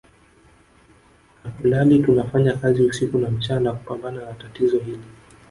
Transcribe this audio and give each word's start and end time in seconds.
Hatulali 1.43 1.99
tunafanya 1.99 2.53
kazi 2.53 2.83
usiku 2.83 3.17
na 3.17 3.29
mchana 3.31 3.73
kupambana 3.73 4.25
na 4.25 4.33
tatizo 4.33 4.79
hili 4.79 5.03